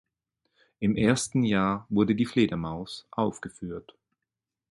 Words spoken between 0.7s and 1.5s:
Im ersten